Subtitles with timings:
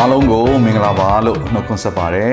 [0.00, 2.32] အားလုံးကိုမင်္ဂလာပါလို့နှုတ်ခွန်းဆက်ပါတယ်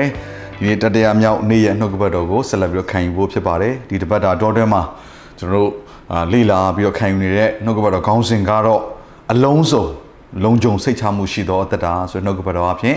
[0.58, 4.82] ဒီနေ့တတရားမြောက်နေ့ရဲ့နှုတ်ကပတ်တော်ကိုဆက်လက်ပြီးတော့ခံယူဖို့ဖြစ်ပါတယ်ဒီတပတ်တာတော်တွဲမှာ
[5.38, 5.70] ကျွန်တော်တို့
[6.12, 8.82] အာလေ့လာပြီးတော့ခံယူနေတဲ့နှုတ်ကပတ်တော်ခေါင်းစဉ်ကတော့
[9.32, 9.84] အလုံးစုံ
[10.44, 12.96] လုံခြုံစိတ်ချမှုရှိသောအတ္တဆိုတဲ့နှုတ်ကပတ်တော်အဖြစ်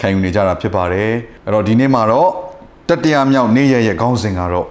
[0.00, 1.10] ခံယူနေကြတာဖြစ်ပါတယ်
[1.44, 2.30] အဲ့တော့ဒီနေ့မှာတော့
[2.88, 4.66] တတရားမြောက်နေ့ရဲ့ရဲ့ခေါင်းစဉ်ကတော့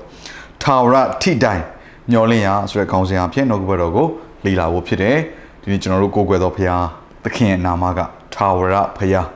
[0.63, 1.63] ထာဝရထိတိုင်
[2.11, 4.07] မျောလင့်ရာဆိုတဲ့ခေါင်းစဉ်အဖြစ်နှုတ်ကပတ်တော်ကို
[4.45, 5.17] လေ့လာဖို့ဖြစ်တယ်
[5.61, 6.75] ဒီနေ့ကျွန်တော်တို့ကိုးကွယ်တော်ဖရာ
[7.23, 8.01] သခင်ရဲ့နာမက
[8.34, 9.26] ထာဝရဖျား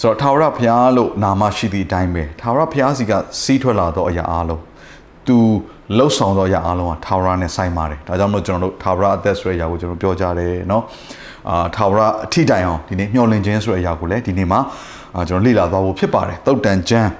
[0.00, 4.62] ဆိုတော့ထာဝရဖျားလို့နာမရှိသည့်အတိုင်းပဲထာဝရဖျားစီကစီးထွက်လာသောအရာအလုံး
[5.26, 5.38] သူ
[5.98, 10.82] လှုပ်ဆောင်သောအရာအလုံးကထာဝရနဲ့ဆိုင်ပါတယ်ဒါကြောင့်မို့ကျွန်တော်တို့ထာဝရအသက်ဆိုတဲ့အရာကိုကျွန်တော်ပြောကြတယ်เนาะ
[11.48, 14.60] အာထာဝရအထိတိုင်အောင်ဒီနေ့မျှော်လင့်ခြင်းဆိုတဲ့အရာကိုလည်းဒီနေ့မှာ
[15.14, 17.10] အာကျွန်တော်လေ့လာသွားဖို့ဖြစ်ပါတယ်တုတ်တန်ကျမ်း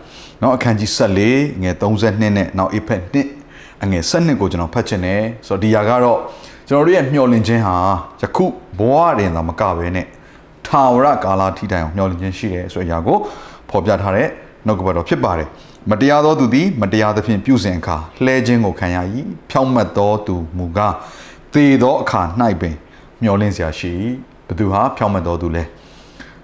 [0.41, 3.01] เนาะအခန်းကြီး14ငယ်32နဲ့နောက်အဖက်
[3.43, 6.19] 1အငယ်7ကိုကျွန်တော်ဖတ်ချင်တယ်ဆိုတော့ဒီຢာကတော့
[6.69, 7.77] ကျွန်တော်တို့ရဲ့မျှော်လင့်ခြင်းဟာ
[8.23, 8.45] ယခု
[8.79, 10.07] ဘဝရင်သာမကဘဲနဲ့
[10.68, 13.18] ထာဝရကာလထိတိုင်အောင်မျှော်လင့်ခြင်းရှိတယ်ဆိုတဲ့အရာကို
[13.70, 14.28] ဖော်ပြထားတဲ့
[14.66, 15.50] နှုတ်ကပတ်တော်ဖြစ်ပါတယ်
[15.92, 18.98] မတရားသောသူသည်မတရားသဖြင့်ပြုစဉ်အခါလှဲခြင်းကိုခံရ၏
[19.50, 20.94] ဖြောင့်မတ်သောသူမူကား
[21.54, 22.22] သေသောအခါ၌
[22.62, 22.76] ပင်
[23.22, 23.92] မျှော်လင့်စရာရှိ၏
[24.48, 25.64] ဘသူဟာဖြောင့်မတ်သောသူလဲ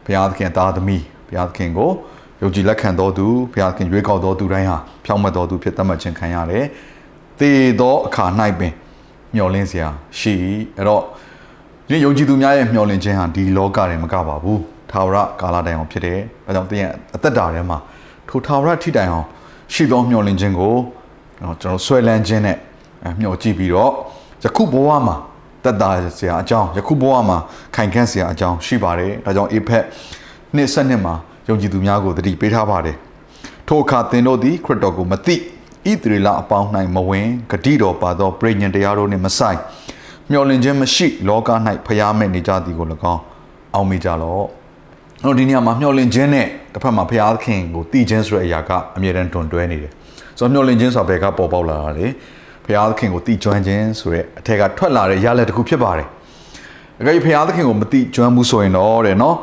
[0.03, 1.90] ဘုရားသခင်သားသမီးဘုရားသခင်ကို
[2.42, 6.66] ယုံကြည်လက်ခံတော်သူဘုရားသခင်ရွေးကောက်တော်သူတိုင်းဟာဖြောင့်မတ်တော်သူဖြစ်သတ်မှတ်ခြင်းခံရတယ်
[7.40, 8.25] သေသောအခါ၌
[8.59, 8.73] ပင်
[9.36, 9.88] မျှော်လင့်စရာ
[10.20, 10.34] ရှိ၏
[10.78, 11.03] အဲ့တော့
[11.92, 17.78] ဒီယုံကြည်သူများရဲ့မျှော်လင့်ခြင်းဟာဒီလောကထဲမကပါဘူးထာဝရကာလတိုင်အောင်ဖြစ်တယ်အဲကြောင့်တင်းရဲ့အသက်တာထဲမှာ
[18.30, 19.26] ထိုထာဝရထိတိုင်အောင်
[19.74, 20.75] ရှိသောမျှော်လင့်ခြင်းကို
[21.40, 22.58] ကျွန်တော်ဆွဲလန်းခြင်းနဲ့
[23.19, 23.91] မျှော်ကြည့်ပြီးတော့
[24.44, 25.16] ယခုဘဝမှာ
[25.63, 27.38] တက်တာစရာအကြောင်းယခုဘဝမှာ
[27.75, 29.84] ခိုင်ခန့်စရာအကြောင်းရှိပါတယ်ဒါကြောင့်အေဖက်
[30.56, 31.13] နှစ်ဆက်နှစ်မှာ
[31.50, 32.97] ယုံကြည်သူများကိုတတိပေးထားပါတယ်
[33.68, 39.59] ထိုအခါသင်တို့သည်ခရစ်တော်ကိုမသိဣသရေလအပေါင်း၌မဝင်ဂတိတော်ပါသောပြိညံတရားတို့နှင့်မဆိုင်
[40.31, 41.50] မျောလင့်ခြင်းမရှိလောက၌
[41.88, 43.22] ဖျားမဲ့နေကြသည်ကို၎င်း
[43.75, 44.45] အောင်မိကြလော့။
[45.23, 49.91] အဲ့တော့ဒီနေရာမှာမျောလင့်ခြင်းနဲ့တစ်ဖက်မှာဖျားခင်ကိုတည်ခြင်းဆိုတဲ့အရာကအမြဲတမ်းတွန်တွဲနေတယ်။
[50.38, 52.07] ဆိုတော့မျောလင့်ခြင်းဆိုတာဘယ်ကပေါ်ပေါက်လာတာလဲ။
[52.66, 56.07] ဖျားခင်ကိုတည်ကျွမ်းခြင်းဆိုတဲ့အထက်ကထွက်လာတဲ့ရလဒ်တစ်ခုဖြစ်ပါတယ်။
[57.01, 59.38] အကြိမ်ဖျားခင်ကိုမတည်ကျွမ်းဘူးဆိုရင်တော့တဲ့နော်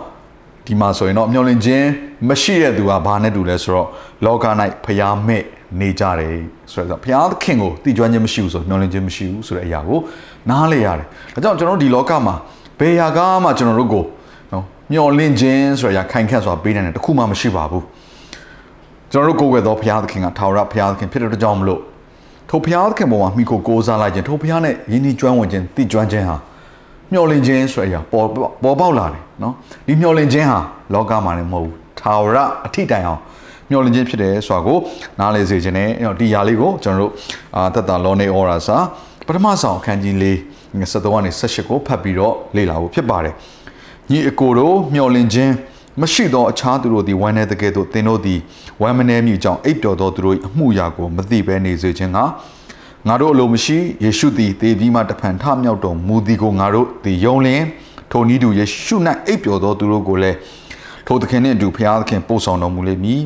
[0.66, 1.86] ဒီမှာဆိုရင်တော့မျောလင့်ခြင်း
[2.28, 3.88] မရှိတဲ့သူကဘာနဲ့တူလဲဆိုတော့
[4.24, 4.44] လောက၌
[4.84, 5.42] ဖျားမဲ့
[5.80, 6.36] နေကြတယ်
[6.72, 9.98] ဆိုတော့ဘုရားသခင်ကိုတည်ကျွမ်းခြင်းမရှိဘူးဆိုမျှော်လင့်ခြင်းမရှိဘူးဆိုတဲ့အရာကို
[10.50, 12.34] နားလေရတယ်။ဒါကြောင့်ကျွန်တော်တို့ဒီလောကမှာ
[12.80, 14.04] ဘယ်ရာကမှကျွန်တော်တို့ကို
[14.52, 17.82] နော်မျှော်လင့်ခြင်းဆိုတဲ့အရာခိုင်ခန့်စွာပေးနိုင်တယ်တခုမှမရှိပါဘူး။
[19.12, 21.80] ကျွန်တော်တို့ကိုယ်ွယ်သောဘုရားသခင်ကထာဝရဘုရားသခင်ဖြစ်တဲ့ကြောင့်မလို့
[22.50, 26.36] ထိုဘုရားသခင်ပေါ်မှာမိကိုကိုးစားလိုက်ခြင်းထိုဘုရားနဲ့ယဉ်ကျေးကျွမ်းဝင်ခြင်းတည်ကျွမ်းခြင်းဟာ
[27.12, 28.26] မျှော်လင့်ခြင်းဆိုတဲ့အရာပေါ်
[28.62, 29.54] ပေါ်ပေါက်လာတယ်နော်။
[29.86, 30.58] ဒီမျှော်လင့်ခြင်းဟာ
[30.94, 33.20] လောကမှာလည်းမဟုတ်ဘူး။ထာဝရအထိတိုင်အောင်
[33.70, 34.78] မျှော်လင့်ခြင်းဖြစ်တယ်ဆိုတာကို
[35.18, 35.88] နားလည်စေခြင်းနဲ့
[36.20, 37.12] ဒီຢာလေးကိုကျွန်တော်တို့
[37.56, 38.76] အာသက်တာလောနေဩရာစာ
[39.26, 40.24] ပထမဆောင်အခန်းကြီး၄
[40.78, 43.34] 73ကနေ78ကိုဖတ်ပြီးတော့လေ့လာဖို့ဖြစ်ပါတယ်
[44.10, 45.52] ညီအကိုတို့မျှော်လင့်ခြင်း
[46.00, 48.40] မရှိသောအခြားသူတို့သည်ဝမ်းနေတဲ့ကဲ့သို့သင်တို့သည်
[48.82, 52.18] ဝမ်းမနှဲမြူကြောင့်အိပ်ပျော်သောသူတို့၏အမှုရာကိုမသိဘဲနေစေခြင်းက
[53.08, 57.62] ငါတို့အလိုမရှိယေရှုသည်တေပြီးမှတဖန်ထမြောက်တော်မူသည်ကိုငါတို့သည်ယုံလင်
[58.10, 60.36] ထိုနည်းတူယေရှု၌အိပ်ပျော်သောသူတို့ကိုလည်း
[61.06, 63.22] ထိုသခင်နှင့်အတူဖျားသခင်ပို့ဆောင်တော်မူလိမ့်မည်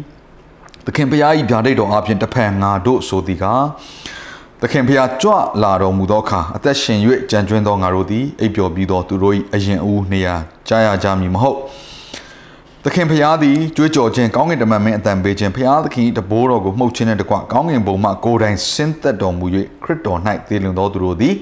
[0.86, 3.44] သခင်ဖျား၏ဗျာဒိတ်တော်အပြင်တဖန်ငါတို့ဆိုသည်က
[4.62, 5.32] သခင်ဖျားကြွ
[5.62, 6.98] လာတော်မူသောအခါအသက်ရှင်၍
[7.30, 10.34] ကြံကျွင်းသောငါတို့သည်အိပ်ပျော်ပြီးသောသူတို့၏အရင်ဦးနေရာ
[10.68, 11.56] ကြားရကြမည်မဟုတ်
[12.84, 19.46] သခင်ဖျားသည်ကြွေးကြော်ခြင်းကောင်းကင်တမန်မင်းအတန်ပေးခြင်းဖျားသခင်တဘိုးတော်ကိုမှုတ်ခြင်းနဲ့တကွကောင်းကင်ဘုံမှကိုယ်တိုင်ဆင်းသက်တော်မူ၍
[19.84, 20.18] ခရစ်တော်၌
[20.48, 21.34] တည်လွန်သောသူတို့သည်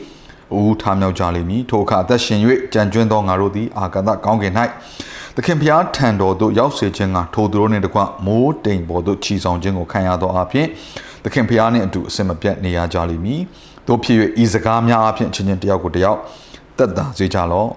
[0.58, 2.40] ဦးထားမြောက်ကြလိမ့်မည်ထိုအခါအသက်ရှင်၍
[2.72, 4.52] ကြံကျွင်းသောငါတို့သည်အာကာသကောင်းကင်၌
[5.36, 10.66] သခင်ဖျားထံတော်သို့ရောက်စေခြင်းကထိုသူတို့နှင့်တကွမိုးတိမ်ပေါ်သို့ခြီဆောင်ခြင်းကိုခံရသောအပြင်
[11.24, 13.40] သခင်ဖျားနှင့်အတူအစင်မပြတ်နေရကြလိမ့်မည်
[13.88, 16.18] တို့ဖြစ်၍ဤစကားများအပြင်ချင်းချင်းတယောက်ကိုတယောက်
[16.78, 17.70] တက်တာစေကြလော့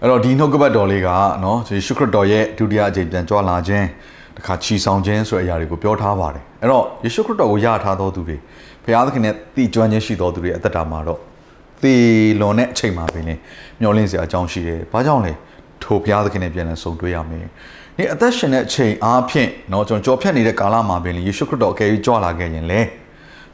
[0.00, 1.08] အဲ့တော့ဒီနှုတ်ကပတ်တော်လေးက
[1.44, 3.86] နော်ယေရှုခရစ်တော်ရဲ့ဒုတိယအကြိမ်ပြန်ကြွလာခြင်း
[4.36, 8.36] တခါခြီဆောင်ခြင်းဆိုတဲ့အရာတွေကိုပြောထားပါတယ်အဲ့တော့ယေရှုခရစ်တော်ကိုယှထားတော်သူတွေ
[8.84, 11.20] ဘုရားသခင်နဲ့တည်ကျွမ်းခြင်းရှိတော်သူတွေအသက်တာမှာတော့
[11.82, 11.94] သေ
[12.40, 13.34] လွန်တဲ့အချိန်မှာပင်လေ
[13.80, 15.32] မျောလင့်စရာအကြောင်းရှိတယ်ဘာကြောင့်လဲ
[15.82, 17.46] ထိုဘုရားသခင်နဲ့ပြန်လည်ဆုံတွေ့ရမယ်။
[17.97, 22.81] ဒီအသက်ရှင်တဲ့အချိန်အားဖြင့်เนาะကျွန်တော်ကြော်ဖြတ်နေတဲ့ကာလမှာပင်ယေရှုခရစ်တော်အကယ်၍ကြွလာခဲ့ရင်လေ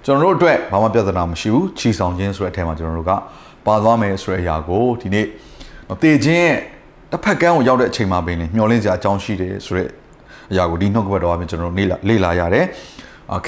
[0.05, 3.11] ကျွန်တော်တို့အတွက်ဘာမှပြဿနာမရှိဘူးချီဆောင်ခြင်းဆိုတဲ့အထက်မှာကျွန်တော်တို့က
[3.65, 5.25] ပါသွားမယ်ဆိုတဲ့အရာကိုဒီနေ့
[6.01, 6.55] တည်ခြင်းရဲ့
[7.11, 9.89] တစ်ဖက်ကန်းကိုရောက်တဲ့အချိန်မှာပင်လေမျောလင်းစရာအကြောင်းရှိတယ်ဆိုတော့
[10.51, 12.65] အရာကိုဒီနှုတ်ကပတ်တော်အပြင်ကျွန်တော်တို့လေ့လာလေ့လာရတယ်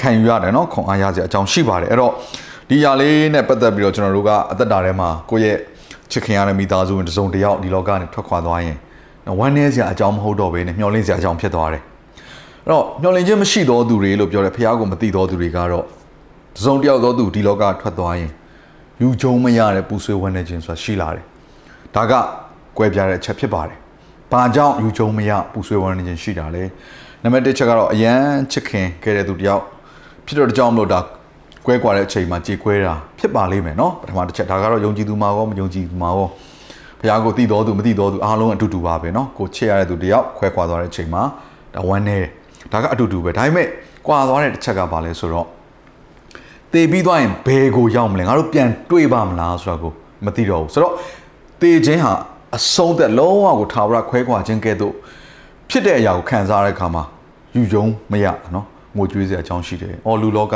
[0.00, 2.12] ခံယူရတယ်နော်ခွန်အားရစရာအကြောင်းရှိပါတယ်အဲ့တော့
[2.68, 5.58] ဒီຢာလေးနဲ့ပတ်သက်ပြီးတော့ကျွန်တော်တို့ကအသက်တာထဲမှာကိုယ့်ရဲ့
[6.10, 8.76] ချစ်ခင်ရတဲ့မိသားစုဝင်တစ်စုံတစ်ယောက်ဒီလောကနဲ့ထွက်ခွာသွားရင်
[9.38, 11.82] ဝမ်းနည်းစရာအကြောင်းမဟုတ်တော့ဘဲနဲ့မျောလင်းစရာအကြောင်းဖြစ်သွားတယ်
[12.64, 15.84] အဲ့တော့မျောလင်းခြင်းမရှိသောသူတွေလို့ပြောတယ်ဖခင်ကိုမသိသောသူတွေကတော့
[16.54, 18.30] တစ်စုံတစ်ယောက်သောသူဒီလောကထွက်သွားရင်
[19.02, 21.24] ယူကြုံမရတဲ့ပူဆွေးဝမ်းနည်းခြင်းဆိုတာရှိလာတယ်
[21.94, 22.12] ဒါက
[22.78, 23.78] ကွဲပြားတဲ့အချက်ဖြစ်ပါတယ်
[24.32, 26.64] ဘာကြောင့်ယူကြုံမရပူဆွေးဝမ်းနည်းခြင်းရှိတာလဲ
[27.22, 29.62] နံပါတ်1ချက်ကတော့အယမ်းချစ်ခင်ခဲ့တဲ့သူတယောက်
[30.26, 31.00] ဖြစ်တော့တကြောင်မလို့ဒါ
[31.66, 36.28] ကွဲကွာတဲ့အချိန်မှာကြေကွဲတာဖြစ်ပါလိမ့်မယ်เนาะပထမတစ်ချက်ဒါကတော့ယုံကြည်သူမှာရောမယုံကြည်သူမှာရော
[37.02, 41.22] ဘုရားကိုသိတော်သူမသိတော်သူအားလုံးအတူတူပါပဲเนาะကိုချစ်ရတဲ့သူတယောက်ခွဲခွာသွားတဲ့အချိန်မှာ
[41.74, 42.28] ဒါဝမ်းနေတယ်
[42.72, 43.66] ဒါကအတူတူပဲဒါပေမဲ့
[44.06, 45.46] ကွာသွားတဲ့တစ်ချက်ကဘာလဲဆိုတော့
[46.72, 49.92] တေပြီးသွားရင်ဘယ်ကိုရောက်မလဲငါတို့ပြန်တွေ့ပါမလားဆိုတော့ကို
[50.24, 50.94] မသိတော့ဘူးဆိုတော့
[51.62, 52.12] တေခြင်းဟာ
[52.56, 54.94] အဆုံးသက်လုံးဝကိုထာဝရခွဲခွာခြင်းကဲ့သို့
[55.70, 57.02] ဖြစ်တဲ့အရာကိုခံစားရတဲ့အခါမှာ
[57.54, 58.66] ယူယုံမရနော်
[58.96, 60.54] ငိုကြွေးစရာအကြောင်းရှိတယ်။အော်လူလောက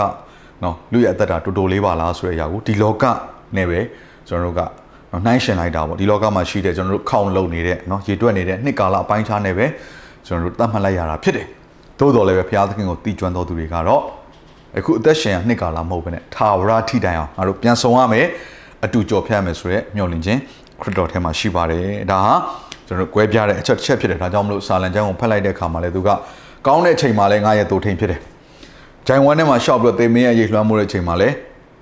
[0.62, 3.04] နော်လူရဲ့အသက်တာတူတူလေးပါလားဆိုတဲ့အရာကိုဒီလောက
[3.56, 3.80] နဲ့ပဲ
[4.28, 4.60] ကျွန်တော်တို့က
[5.11, 9.65] နော်နှိုင်းရှင်လိုက်တာပေါ့ဒီလောကမှာရှိတဲ့ကျွန်တော်တို့ခေါင်လုံနေတဲ့နော်ရေတွက်နေတဲ့နှစ်ကာလအပိုင်းခြားနဲ့ပဲ
[10.27, 11.47] ကျွန်တော်တို့သတ်မှတ်လိုက်ရတာဖြစ်တယ်။
[11.99, 14.01] သို့တော်လည်းပဲဘုရားသခင်ကိုတည်ကျွမ်းတော်သူတွေကတော့
[14.77, 18.27] အခုအသက်ရှင်ရနှစ်ကာလမဟုတ်ဘဲနဲ့ထာဝရထိတိုင်အောင်ငါတို့ပြန်ဆောင်ရမယ်
[18.85, 20.39] အတူကြော်ဖြတ်မယ်ဆိုရဲမျှော်လင့်ခြင်း
[20.81, 22.33] ခရစ်တော်ထဲမှာရှိပါတယ်ဒါဟာ
[22.87, 26.09] ကျွန်တော်တို့꿰ပြတဲ့အချက်တစ်ချက်ဖြစ်တယ်ဒါကြောင့်မလို့စာလံကျမ်းကိုဖတ်လိုက်တဲ့အခါမှာလည်းသူက
[26.67, 28.21] ကောင်းတဲ့အချိန်မှာလည်းငါရဲ့တူထိန်ဖြစ်တယ်
[29.07, 31.35] ဂျိုင်ဝမ်ထဲမှာရှောက်ပြီးတော့သေမင်းရဲ့ရေလွှမ်းမှုတဲ့အချိန်မှာလည်း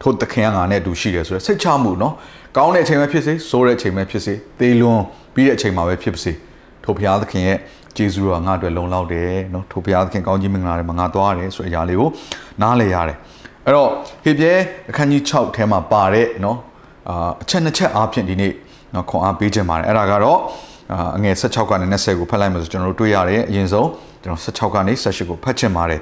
[0.06, 2.14] ထိုသခင်ကငါနဲ့အတူရှိတယ်ဆိုရယ်စိတ်ချမှုနော်
[2.58, 5.00] ကောင်းတဲ့အချိန်ပဲဖြစ်စေဆိုးတဲ့အချိန်ပဲဖြစ်စေသေလွန်
[5.34, 6.32] ပြီးတဲ့အချိန်မှာပဲဖြစ်ပါစေ
[6.84, 7.58] ထိုဘုရားသခင်ရဲ့
[7.98, 12.10] ကျေးဇူးတော်ငါအတွက်လုံလောက်တယ်နော်ထိုဘုရားသခင်ကောင်းကြီးမင်္ဂလာတွေမှာငါသွားတယ်ဆိုတဲ့အရာလေးကို
[12.62, 13.18] နားလည်ရတယ်
[13.66, 13.90] အဲ့တော့
[14.24, 14.54] ဟေပြဲ
[14.90, 16.58] အခန်းကြီး6ထဲမှာပါတဲ့နော်
[17.10, 18.54] အာအချက်နှစ်ချက်အားဖြင့်ဒီနေ့
[18.94, 20.40] နော်ခွန်အားပေးခြင်းပါတယ်အဲ့ဒါကတော့
[21.18, 23.90] အငယ်16ကနေ20ကိုဖတ်လိုက်မှာဆိုကျွန်တော်တို့တွေ့ရတယ်အရင်ဆုံး
[24.22, 26.02] ကျွန်တော်16ကနေ18ကိုဖတ်ခြင်းပါတယ်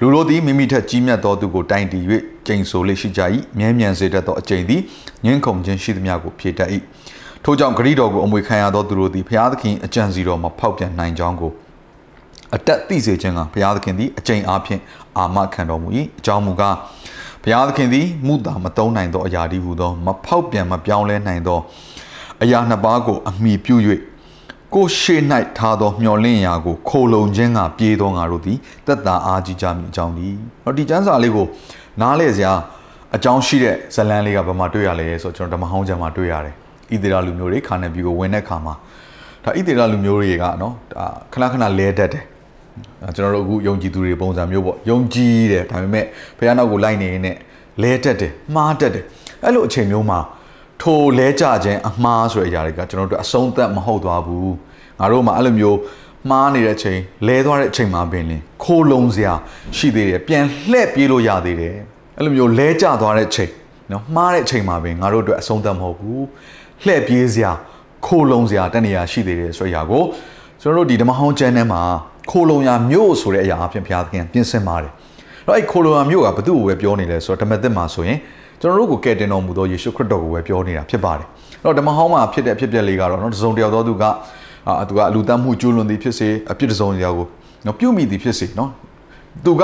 [0.00, 2.04] လူတို့သည်မိမိထက်ကြီးမြတ်သောသူကိုတိုင်တည်၍
[2.46, 3.20] ကျိန်ဆိုလေးရှိကြ၏
[3.58, 4.80] မြဲမြံစေတတ်သောအကျိန်သည်
[5.24, 6.70] ငင်းခုန်ခြင်းရှိသမျှကိုဖြေတတ်၏
[7.44, 11.52] ထို့ကြောင့်ဂရိတော်ကိုအမွေခံရသောသူတို့သည်ဘုရားသခင်အကြံစီတော်မှာဖောက်ပြန်နိုင်ကြောင်းကို
[12.54, 14.80] အတက်သိစေခြင်းကဘုရားသခင်သည်အကျိန်အားဖြင့်
[15.18, 15.88] အာမခံတော်မူ၏
[16.18, 16.76] အကြောင်းမူကား
[17.42, 21.58] ဘုရားသခင်သည်မူတာမတုံးနိုင်သောအရာဒီဟုသောမဖောက်ပြန်မပြောင်းလဲနိုင်သော
[22.42, 23.76] အရာနှစ်ပါးကိုအမိပြု၍
[24.74, 25.20] ကိုရှေ့၌
[25.58, 30.28] ထားသောမျော်လင့်ရာကိုခိုလုံခြင်းကပြေးသောငါတို့သည်တက်တာအားကြီးကြမည်အကြောင်းဒီ
[30.64, 31.46] တော့ဒီကျမ်းစာလေးကို
[32.00, 32.52] နားလဲစရာ
[33.16, 36.54] အကြောင်းရှိတဲ့ဇလန်းလေးကဘာမှတွေ့ရလဲဆိုတော့ကျွန်တော်ဓမ္မဟောင်းကျမ်းမှာတွေ့ရတယ်
[36.92, 38.74] ဣသေရလူမျိုးတွေခါနေပြီကိုဝင်တဲ့ခါမှာ
[39.44, 42.24] ဒါဣသေရလူမျိုးတွေကနော်ဒါခဏခဏလဲတတ်တယ်
[43.16, 46.04] ကျွန်တော်တို့အခုယုံကြည်သူတွေပုံစံမျိုးပေါ့ယုံကြည်တယ်ဒါပေမဲ့
[46.38, 47.32] ဘုရားနောက်ကိုလိုက်နေနေ
[47.82, 49.04] လဲတက်တယ်မှားတက်တယ်
[49.42, 50.18] အဲ့လိုအချိန်မျိုးမှာ
[50.82, 54.52] ထိုလဲကြခြင်းအမှားဆိုတဲ့အရာတွေကကျွန်တော်တို့အဆုံးသက်မဟုတ်သွားဘူး
[54.98, 55.78] ငါတို့မှအဲ့လိုမျိုး
[56.30, 59.32] မှားနေတဲ့အချိန်လဲသွားတဲ့အချိန်မှာပင်လင်ခိုးလုံးစရာ
[59.76, 61.76] ရှိသေးတယ်ပြန်လှည့်ပြေးလို့ရသေးတယ်
[62.16, 63.50] အဲ့လိုမျိုးလဲကျသွားတဲ့အချိန်
[63.92, 66.24] နော်မှားတဲ့အချိန်မှာပင်ငါတို့အတွက်အဆုံးသက်မဟုတ်ဘူး
[66.84, 67.52] လှည့်ပြေးစရာ
[68.06, 70.02] ခိုးလုံးစရာတနေရာရှိသေးတယ်ဆိုတဲ့အရာကို
[70.62, 71.82] ကျွန်တော်တို့ဒီဓမ္မဟောင်းကျမ်းထဲမှာ
[72.30, 74.92] ခိုးလုံးရာမြို့ဆိုတဲ့အရာအဖြစ်ဘုရားသခင်ပြင်ဆင်ပါတယ်
[75.46, 78.18] အဲ့အဲ့ခိုးလုံးရာမြို့ကဘု து ကိုပဲပြောနေလဲဆိုတော့ဓမ္မသစ်မှာဆိုရင်
[78.60, 81.26] ကျွန်တော်တို့ကိုကယ်တင်တော်မူသောယေရှုခရစ်တော်ကိုပဲပြောနေတာဖြစ်ပါတယ်။
[81.64, 84.04] အဲ့တော့ဓမ္မဟောင်းမှာဖြစ်တဲ့အဖြစ်အပျက်လေးကတော့နော်တစုံတယောက်သောသူက
[84.68, 87.26] အာသူကအလူတမ်းမှုကျူးလွန်သည်ဖြစ်စေအပြစ်တစုံတယောက်ကို
[87.66, 88.70] နော်ပြုမိသည်ဖြစ်စေနော်
[89.44, 89.62] သူက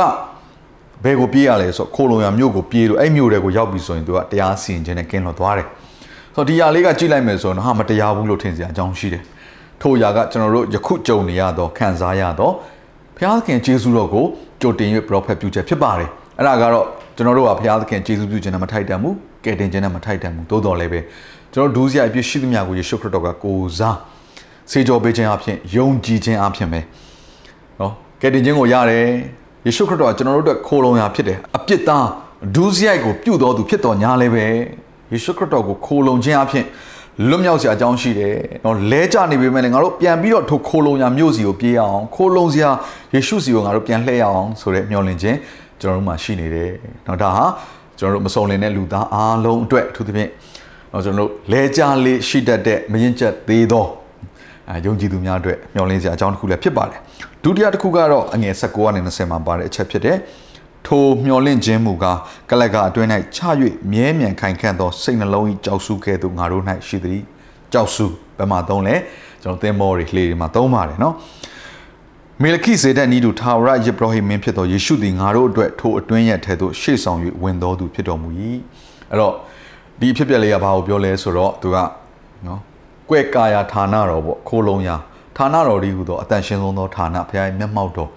[1.05, 5.67] ဘယ်ကိုပြေးရလဲဆိုတော့ခိုလုံရမြို့ကိုပြေးလို့အဲ့မြို့တွေကိုရောက်ပြီဆိုရင်သူကတရားစီရင်ခြင်းနဲ့ကင်းလွတ်သွားတယ်။
[6.35, 9.23] ဆိုတော့ဒီຢာလေးကကြည့်လိုက်မယ်ဆိုတော့ဟာမတရားဘူးလို့ထင်စရာအကြောင်းရှိတယ်။
[9.83, 12.55] ထို့ຢာကကျွန်တော်တို့ယခုကြုံနေရတော့ခံစားရတော့
[13.17, 14.25] ဘုရားသခင်ယေရှုတော်ကို
[14.61, 16.11] ကြိုတင်၍ပရောဖက်ပြုချက်ဖြစ်ပါတယ်။
[16.43, 21.01] အဲ့ဒါကတော့ကျွန်တော်တို့ကဘုရားသခင်ယေရှုပြုခြင်းနဲ့မထိုက်တန်ဘူးကယ်တင်ခြင်းနဲ့မထိုက်တန်ဘူးသို့တော်လည်းပဲ
[21.53, 23.97] ကျွန်တော်ဒူးစရိုက်အပြစ်ရှိသမျှကိုယေရှုခရစ်တော်ကကိုစား
[24.71, 26.81] စေကြောပေးခြင်းအဖြစ်ယုံကြည်ခြင်းအဖြစ်ပဲ
[27.81, 29.07] နော်ကယ်တင်ခြင်းကိုရတယ်
[29.67, 32.07] ယေရှုခရစ်တော်ကကျွန်တော်တို့အတွက်ခိုးလုံရာဖြစ်တယ်အပြစ်သား
[32.55, 34.45] ဒူးစရိုက်ကိုပြုတော်သူဖြစ်တော်ညာလည်းပဲ
[35.13, 36.65] ယေရှုခရစ်တော်ကိုခိုးလုံခြင်းအဖြစ်
[37.29, 38.35] လွတ်မြောက်စရာအကြောင်းရှိတယ်။
[38.65, 42.71] နော်လဲကြနေပေမဲ့လည်းငါတို့ပြန်ပြီးတော့ထိုခိုးလုံရာမြို့စီကိုပြေးအောင်ခိုးလုံစရာ
[43.15, 45.37] ယေရှုစီကိုငါတို့ပြန်လှည့်ရအောင်ဆိုတဲ့မျှော်လင့်ခြင်း
[45.83, 46.71] ကျွန်တော်တို့မှာရှိနေတယ်။
[47.07, 47.47] နော်ဒါဟာ
[47.99, 50.31] ကျွန်တော်တို့မစုံလင်တဲ့လူသားအားလုံးအတွက်အထူးသဖြင့်
[50.93, 53.87] တော့ကျွန်တော်တို့လဲကြလေးရှိတတ်တဲ့မရင်ချက်သေးသော
[54.71, 57.01] အဲယုံကြည်သူများအတွက်မျှော်လင့်စရာအကြောင်းတစ်ခုလည်းဖြစ်ပါတယ်
[57.43, 60.17] ဒုတိယတစ်ခုကတော့အငယ်16ကနေ20မှာပါတဲ့အချက်ဖြစ်တဲ့
[60.87, 62.19] ထိုမျှော်လင့်ခြင်းမူကား
[62.51, 63.41] ကလက်ကအတွင်း၌ချ၍
[63.93, 67.21] မြဲမြံခိုင်ခန့်သောစိတ်နှလုံး၏ကြောက်စုကဲ့သို့ငါတို့၌ရှိသည်
[67.73, 68.07] ကြောက်စု
[68.39, 68.95] ဘယ်မှာသုံးလဲ
[69.43, 71.15] ကျွန်တော်သင်္ဘောတွေလှေတွေမှာသုံးပါတယ်နော်
[72.43, 78.29] မေလခိဇေဒက်နီးသူထာဝရယေဘရဟိမင်းဖြစ်သောယေရှုသည်ငါတို့အတွက်ထိုအတွင်းရဲ့ထဲသို့ရှေ့ဆောင်၍ဝင်တော်သူဖြစ်တော်မူ၏
[79.11, 79.35] အဲ့တော့
[80.01, 81.77] ဒီအဖြစ်ပြက်လေးကဘာကိုပြောလဲဆိုတော့သူက
[82.47, 82.61] နော်
[83.09, 84.97] ကွဲကာယာဌာနတော်ပေါ့ခိုးလုံးရာ
[85.37, 88.09] ဌာနတော်ဒီဟူသောအတန်ရှင်ဆုံးသောဌာနဘုရားရဲ့မျက်မှောက်တော်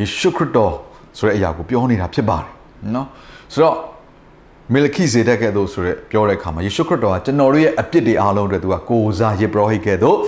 [0.00, 0.72] ယေရှုခရစ်တော်
[1.18, 2.48] ဆိုတဲ့အရာကိုပြောနေတာဖြစ်ပါတယ်
[2.94, 3.06] နော်
[3.52, 3.76] ဆိုတော့
[4.72, 10.18] မေလခိဇေဒက်ကဲ့သို့ဆိုရက်ပြောတဲ့အခါမှာယေရှုခရစ်တော်ကကျွန်တော်တို့ရဲ့အပြစ်တွေအားလုံးအတွက်သူကကိုးစားယေဘရဟိကဲ့သို့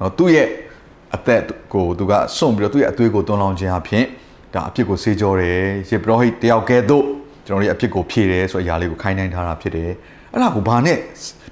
[0.00, 0.48] နော်သူ့ရဲ့
[1.16, 1.42] အသက်
[1.74, 4.04] ကိုသူကစွန့်ပြီးတော့သူ့ရဲ့အသွေးကိုတွန်းလောင်းခြင်းအဖြစ်
[4.54, 5.58] ဒါအပြစ်ကိုဆေးကြောတယ်
[5.90, 7.04] ယေဘရဟိတယောက်ကဲ့သို့
[7.46, 9.90] ကျွန်တော်တို့ရဲ့အပြစ်ကိုဖြည့်တယ်ဆိုတဲ့အရာလေးကိုခိုင်းနှိုင်းထားတာဖြစ်တယ်
[10.32, 10.96] အဲ့ဒါကိုဘာနဲ့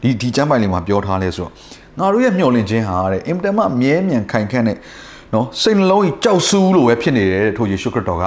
[0.03, 1.53] ဒီဒီကျမ်းပိုင်လေးမှာပြောထားလဲဆိုတော့
[1.99, 4.77] ငါတို့ရဲ့မျှော်လင့်ခြင်းဟာတဲ့အင်တမမြဲမြံခိုင်ခန့်တဲ့
[5.35, 8.25] နော်စိတ်နှလုံးကြီးကြောက်ဆူးလို့ပဲဖြစ်နေတယ်ထိုယေရှုခရစ်တော်က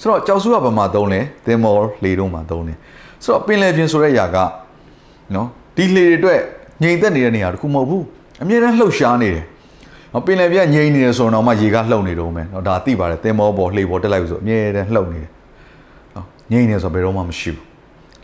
[0.00, 2.78] ဆိုတော့ကြောက်ဆူးကဘာမှသုံးလဲသင်္ဘောလေတုံးမှာသုံးတယ်
[3.24, 4.36] ဆိုတော့ပင်လယ်ပြင်ဆိုတဲ့အရာက
[5.34, 6.40] နော်ဒီလေတွေအတွက်
[6.82, 8.04] ငြိမ်သက်နေတဲ့နေရာတခုမဟုတ်ဘူး
[8.42, 9.44] အမြဲတမ်းလှုပ်ရှားနေတယ်
[10.16, 15.30] နော်ပင်လယ်ပြင်ငြိမ်နေတယ်ဆိုတော့မှရေကလှုပ်နေတော့မယ်နော်ဒါသိပါတယ်သင်္ဘောပေါ်လှေပေါ်တက်လိုက်လို့ဆိုအမြဲတမ်းလှုပ်နေတယ်
[16.14, 17.64] နော်ငြိမ်နေဆိုဘယ်တော့မှမရှိဘူး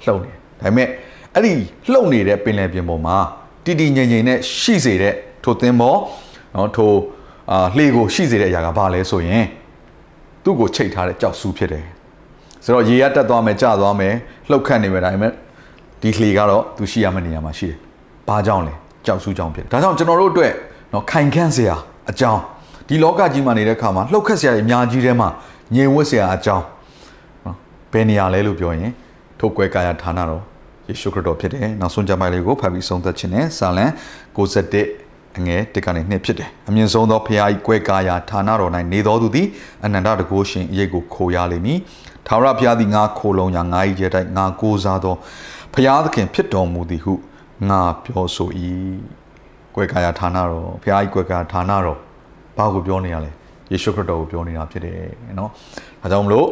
[0.05, 0.89] လှုပ်နေတယ်ဒါပေမဲ့
[1.35, 1.53] အဲ့ဒီ
[1.93, 3.17] လှုပ်နေတဲ့ပင်လယ်ပြင်ပေါ်မှာ
[3.65, 5.95] တီတီငြိမ်ငြိမ်နဲ့ရှိစေတဲ့ထိုသင်္ဘော
[6.55, 6.93] နော်ထို
[7.51, 9.45] အာလှေကိုရှိစေတဲ့အရာကဘာလဲဆိုရင်
[10.45, 11.87] သူ့ကိုချိတ်ထားတဲ့ကြောက်ဆူးဖြစ်တယ်
[12.65, 14.15] ဆိုတော့ရေရတက်သွားမယ်ကျသွားမယ်
[14.51, 15.33] လှုပ်ခတ်နေမယ်ဒါပေမဲ့
[16.03, 17.77] ဒီလှေကတော့သူရှိရမယ့်နေရာမှာရှိတယ်။
[18.29, 18.75] ဘာကြောင့်လဲ
[19.07, 20.53] ကြောက်ဆူးကြောင့်ဖြစ်တယ်။ဒါကြောင့်ကျွန်တော်တို့အတွက်
[20.93, 21.77] နော်ခိုင်ခန့်စရာ
[22.11, 22.41] အကြောင်း
[22.89, 25.29] ဒီလောကကြီးမှာနေတဲ့အခါမှာလှုပ်ခတ်စရာအများကြီးထဲမှာ
[25.75, 26.65] ငြိမ်ဝတ်စရာအကြောင်း
[27.45, 27.57] နော်
[27.93, 28.93] ဘယ်နေရာလဲလို့ပြောရင်
[29.39, 30.43] ထုတ်ကွဲကာယဌာနတော်
[30.89, 33.87] ယေရှုခရစ်တော်ဖြစ်တယ်။နောက်ဆုံးကြမ်းပိုင်လေးကိုဖတ်ပြီးဆုံးသက်ခြင်းနဲ့စာလံ
[34.37, 39.49] 61အငယ်တစ်ကနေနှစ်ဖြစ်တယ်။အမြင့်ဆုံးသောဖခင်၏ကွဲကာယဌာနတော်၌နေတော်သူသည်
[39.85, 41.79] အနန္တတကုရှင်အရေးကိုခိုရလိမ့်မည်။
[42.27, 45.15] ထာဝရဘုရားသည်ငါခိုလုံရာငါ၏ကျဲတိုက်ငါကိုးစားသော
[45.75, 47.13] ဖခင်သခင်ဖြစ်တော်မူသည်ဟု
[47.69, 48.51] ငါပြောဆို၏။
[49.75, 51.99] ကွဲကာယဌာနတော်ဖခင်၏ကွဲကာယဌာနတော်
[52.57, 53.31] ဘာကိုပြောနေရလဲ။
[53.73, 54.97] ယေရှုခရစ်တော်ကိုပြောနေတာဖြစ်တယ်
[55.39, 55.51] နော်။
[56.03, 56.47] ဒါကြောင့်မလို့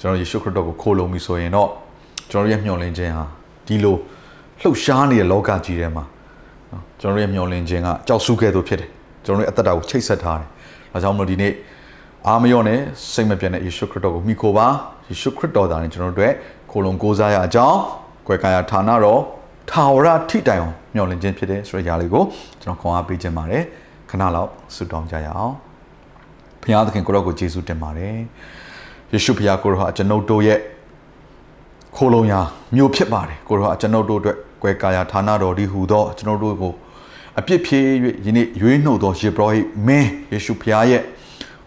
[0.00, 1.68] ကျွန်တော်ယေရှုခရစ်တော်ကိုခိုလုံပြီဆိုရင်တော့
[2.30, 3.24] ကျွန်တော်ရဲ့မျှော်လင့်ခြင်းဟာ
[3.66, 3.96] ဒီလို
[4.60, 6.04] လှုပ်ရှားနေတဲ့လောကကြီးထဲမှာ
[6.70, 8.90] နော်ကျွန်တော်ရဲ့မျှော်လင့်ခြင်းကကြောက်စုခဲ့သို့ဖြစ်တယ်
[9.24, 10.48] ကျွန်တော်ရဲ့အသက်တာကိုချိတ်ဆက်ထားတယ်
[10.92, 11.52] ဒါကြောင့်မလို့ဒီနေ့
[12.26, 12.78] အာမယောနဲ့
[13.12, 14.66] စိတ်မပြတ်တဲ့ယေရှုခရစ်တော်ကိုမိခိုပါ
[15.08, 16.32] ယေရှုခရစ်တော်သားနဲ့ကျွန်တော်တို့အတွက်
[16.70, 17.78] ခိုလုံကိုးစားရအကြောင်း
[18.26, 19.20] ကွယ်ကာယဌာနတော်
[19.70, 22.24] ထာဝရထိတိုင်အောင်မျှော်လင့်ခြင်းဖြစ်တယ်ဆိုတဲ့ຢာလေးကို
[22.62, 23.64] ကျွန်တော်ခွန်အားပေးခြင်းပါတယ်
[24.10, 25.54] ခဏလောက်ဆုတောင်းကြရအောင်
[26.62, 28.16] ဘုရားသခင်ကိုရောကိုယေရှုတင်ပါတယ်
[29.12, 30.58] ယေရှုဘုရားကိုရောဟာကျွန်ုပ်တို့ရဲ့
[31.96, 32.40] ခိုလုံရာ
[32.74, 36.72] မျိုးဖြစ်ပါတယ်ကိုရောဟာကျွန်ုပ်တို့အတွက်ကွယ်ကာယဌာနတော်ဒီဟူသောကျွန်တော်တို့ကို
[37.38, 37.80] အပြစ်ဖြေ၍
[38.26, 41.02] ယနေ့ရွေးနှုတ်သောယေဘရဟိမင်းယေရှုဖျားရဲ့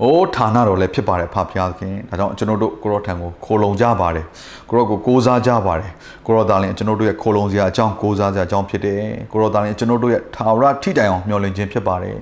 [0.02, 4.26] အိုးဌာနတော်လည်းဖြစ်ပါတယ်ဖဖျားခင်ဒါကြောင့်ကျွန်တော်တို့ကိုရောထံကိုခိုလုံကြပါတယ်
[4.70, 5.92] ကိုရောကိုကိုးစားကြပါတယ်
[6.26, 12.18] ကိုရောသားလည်းကျွန်တော်တို့ရဲ့ခိုလုံစရာအကြောင်းကိုးစားစရာအကြောင်းဖြစ်တယ်ကိုရောသားလည်းကျွန်တော်တို့ရဲ့ထာဝရထိတိုင်အောင်မျှော်လင့်ခြင်းဖြစ်ပါတယ်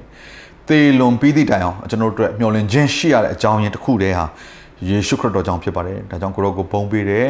[0.68, 4.26] သေလွန်ပြီးသည့်တိုင်အောင်ကျွန်တော်တို့အတွက်မျှော်လင့်ခြင်းရှိရတဲ့အကြောင်းရင်းတစ်ခုတည်းဟာ
[4.90, 7.26] ယေရှုခရစ်တော်ကြောင့်ဖြစ်ပါတယ်ဒါကြောင့်ကိုရောကိုပုံပေးတယ်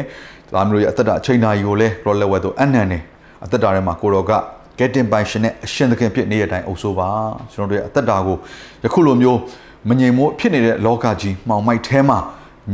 [0.54, 2.98] ဒါမျိုးရဲ့အသက်တာအချိန်နာရီကိုလည်းကိုရောလက်ဝဲသို့အနံ့နေ
[3.44, 4.32] အသက်တာထဲမှာကိုရောက
[4.78, 7.08] getting by ရှင်နဲ့အရှင်သခင်ဖြစ်နေတဲ့အတိုင်းအုပ်ဆိုးပါ
[7.52, 8.36] ကျွန်တော်တို့ရဲ့အသက်တာကို
[8.84, 9.38] ယခုလိုမျိုး
[9.88, 12.18] မငြိမ်မို့ဖြစ်နေတဲ့လောကကြီးမှောင်မိုက်ထဲမှာ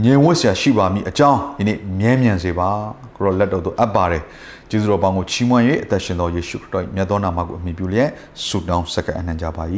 [0.04, 2.68] ငြိမ်ဝတ်စရာရှိပါမည်အကြောင်းဒီနေ့မြဲမြံစေပါ
[3.16, 4.22] ကိုရောလက်တော်သို့အပ်ပါတယ်
[4.70, 8.10] ကျေးဇူးတော်ပေါင်းကိုချီးမွမ်း၍အသက်ရှင်တော်ယေရှုခရစ်တော်မြတ်သောနာမကိုအမိပြုလျက်
[8.46, 9.64] ဆုတောင်းဆက်ကအနံ့ကြပါ၏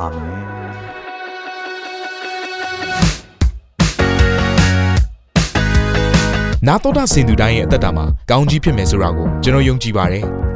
[0.00, 0.42] အာမင်
[6.66, 10.26] နာတော်တာစင်သူတိုင်းရဲ့အသက်တာမှာကောင်းကြီးဖြစ်မယ်ဆိုတာကိုကျွန်တော်ယုံကြည်ပါတယ်။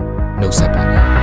[0.41, 1.20] နှုတ်ဆက်ပါတယ်